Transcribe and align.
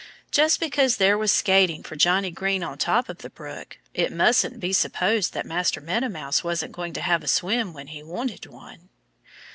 Just 0.31 0.59
because 0.59 0.97
there 0.97 1.15
was 1.15 1.31
skating 1.31 1.83
for 1.83 1.95
Johnnie 1.95 2.31
Green 2.31 2.63
on 2.63 2.79
top 2.79 3.07
of 3.07 3.19
the 3.19 3.29
brook 3.29 3.77
it 3.93 4.11
mustn't 4.11 4.59
be 4.59 4.73
supposed 4.73 5.31
that 5.35 5.45
Master 5.45 5.79
Meadow 5.79 6.09
Mouse 6.09 6.43
wasn't 6.43 6.71
going 6.71 6.93
to 6.93 7.01
have 7.01 7.21
a 7.23 7.27
swim 7.27 7.71
when 7.71 7.85
he 7.85 8.01
wanted 8.01 8.47
one. 8.47 8.89